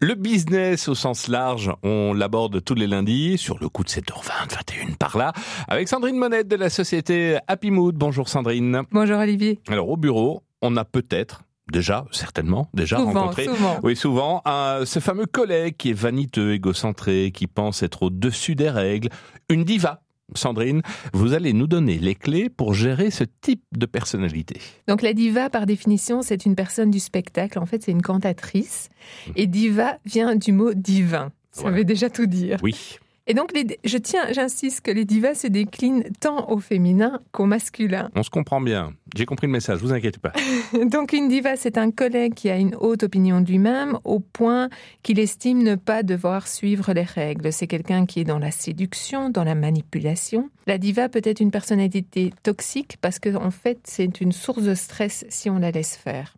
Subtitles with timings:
[0.00, 4.50] Le business au sens large, on l'aborde tous les lundis sur le coup de 7h20,
[4.50, 5.32] 21 par là,
[5.68, 7.94] avec Sandrine Monette de la société Happy Mood.
[7.94, 8.82] Bonjour Sandrine.
[8.90, 9.60] Bonjour Olivier.
[9.68, 13.78] Alors au bureau, on a peut-être déjà, certainement, déjà rencontré, souvent.
[13.82, 14.42] oui souvent,
[14.84, 19.08] ce fameux collègue qui est vaniteux, égocentré, qui pense être au-dessus des règles,
[19.48, 20.00] une diva.
[20.34, 20.82] Sandrine,
[21.12, 24.60] vous allez nous donner les clés pour gérer ce type de personnalité.
[24.88, 27.58] Donc la diva, par définition, c'est une personne du spectacle.
[27.58, 28.88] En fait, c'est une cantatrice.
[29.36, 31.30] Et diva vient du mot divin.
[31.52, 31.76] Ça Voilà.
[31.78, 32.58] veut déjà tout dire.
[32.62, 32.98] Oui.
[33.26, 37.46] Et donc, les- je tiens, j'insiste que les divas se déclinent tant au féminin qu'au
[37.46, 38.10] masculin.
[38.14, 38.92] On se comprend bien.
[39.16, 40.32] J'ai compris le message, vous inquiétez pas.
[40.90, 44.68] Donc, une diva, c'est un collègue qui a une haute opinion de lui-même au point
[45.02, 47.50] qu'il estime ne pas devoir suivre les règles.
[47.50, 50.50] C'est quelqu'un qui est dans la séduction, dans la manipulation.
[50.66, 54.74] La diva peut être une personnalité toxique parce que, en fait, c'est une source de
[54.74, 56.36] stress si on la laisse faire.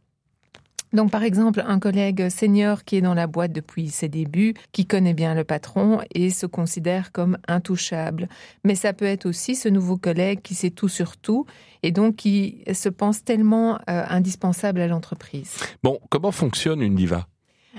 [0.92, 4.86] Donc, par exemple, un collègue senior qui est dans la boîte depuis ses débuts, qui
[4.86, 8.28] connaît bien le patron et se considère comme intouchable.
[8.64, 11.46] Mais ça peut être aussi ce nouveau collègue qui sait tout sur tout
[11.82, 15.56] et donc qui se pense tellement euh, indispensable à l'entreprise.
[15.82, 17.26] Bon, comment fonctionne une diva?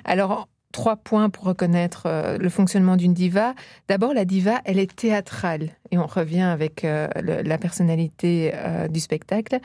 [0.03, 3.53] Alors, trois points pour reconnaître euh, le fonctionnement d'une diva.
[3.87, 5.69] D'abord, la diva, elle est théâtrale.
[5.91, 9.59] Et on revient avec euh, la personnalité euh, du spectacle.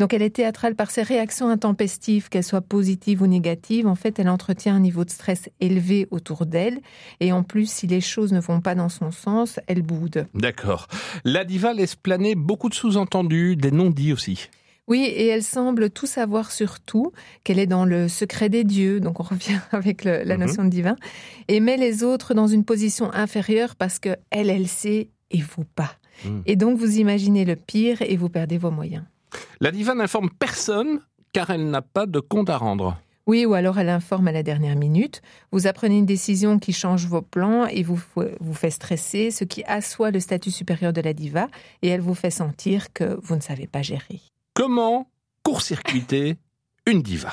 [0.00, 3.86] Donc, elle est théâtrale par ses réactions intempestives, qu'elles soient positives ou négatives.
[3.86, 6.80] En fait, elle entretient un niveau de stress élevé autour d'elle.
[7.20, 10.26] Et en plus, si les choses ne vont pas dans son sens, elle boude.
[10.34, 10.88] D'accord.
[11.24, 14.50] La diva laisse planer beaucoup de sous-entendus, des non-dits aussi.
[14.88, 17.12] Oui, et elle semble tout savoir sur tout,
[17.44, 20.46] qu'elle est dans le secret des dieux, donc on revient avec le- la Mhm.
[20.46, 20.96] notion de divin,
[21.48, 25.64] et met les autres dans une position inférieure parce que elle, elle sait et vous
[25.64, 25.92] pas.
[26.24, 26.42] Mhm.
[26.46, 29.04] Et donc vous imaginez le pire et vous perdez vos moyens.
[29.60, 31.00] La diva n'informe personne
[31.34, 32.98] car elle n'a pas de compte à rendre.
[33.26, 35.20] Oui, ou alors elle informe à la dernière minute.
[35.52, 38.00] Vous apprenez une décision qui change vos plans et vous,
[38.40, 41.48] vous fait stresser, ce qui assoit le statut supérieur de la diva,
[41.82, 44.22] et elle vous fait sentir que vous ne savez pas gérer.
[44.58, 45.08] Comment
[45.44, 46.34] court-circuiter
[46.84, 47.32] une diva?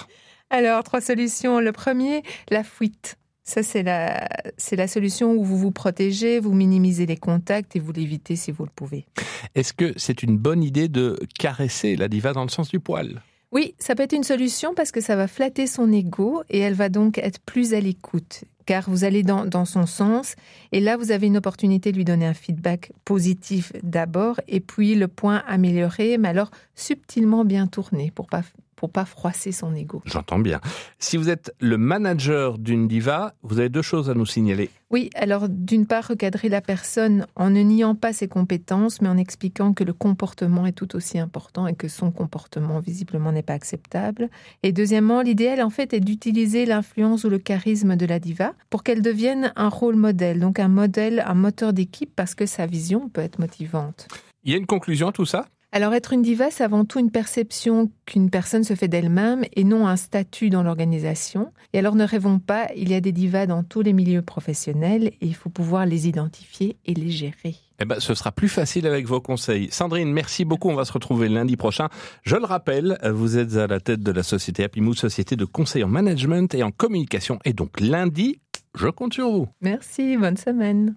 [0.51, 1.59] Alors, trois solutions.
[1.59, 2.21] Le premier,
[2.51, 3.17] la fuite.
[3.43, 7.79] Ça, c'est la, c'est la solution où vous vous protégez, vous minimisez les contacts et
[7.79, 9.07] vous l'évitez si vous le pouvez.
[9.55, 13.23] Est-ce que c'est une bonne idée de caresser la diva dans le sens du poil?
[13.51, 16.75] Oui, ça peut être une solution parce que ça va flatter son ego et elle
[16.75, 18.43] va donc être plus à l'écoute.
[18.65, 20.35] Car vous allez dans, dans son sens.
[20.71, 24.95] Et là, vous avez une opportunité de lui donner un feedback positif d'abord et puis
[24.95, 28.41] le point amélioré, mais alors subtilement bien tourné pour pas,
[28.75, 30.01] pour pas froisser son ego.
[30.05, 30.59] J'entends bien.
[30.99, 34.69] Si vous êtes le manager d'une diva, vous avez deux choses à nous signaler.
[34.91, 39.17] Oui, alors d'une part, recadrer la personne en ne niant pas ses compétences, mais en
[39.17, 43.53] expliquant que le comportement est tout aussi important et que son comportement visiblement n'est pas
[43.53, 44.29] acceptable.
[44.63, 48.83] Et deuxièmement, l'idéal en fait est d'utiliser l'influence ou le charisme de la diva pour
[48.83, 53.09] qu'elle devienne un rôle modèle, donc un modèle, un moteur d'équipe parce que sa vision
[53.09, 54.07] peut être motivante.
[54.43, 55.47] Il y a une conclusion à tout ça?
[55.75, 59.65] Alors être une diva, c'est avant tout une perception qu'une personne se fait d'elle-même et
[59.65, 61.51] non un statut dans l'organisation.
[61.73, 65.07] Et alors ne rêvons pas, il y a des divas dans tous les milieux professionnels
[65.07, 67.55] et il faut pouvoir les identifier et les gérer.
[67.81, 69.67] Eh ben, ce sera plus facile avec vos conseils.
[69.69, 70.69] Sandrine, merci beaucoup.
[70.69, 71.89] On va se retrouver lundi prochain.
[72.23, 75.43] Je le rappelle, vous êtes à la tête de la société Happy Mood, société de
[75.43, 77.37] conseil en management et en communication.
[77.43, 78.39] Et donc lundi,
[78.75, 79.49] je compte sur vous.
[79.59, 80.93] Merci, bonne semaine.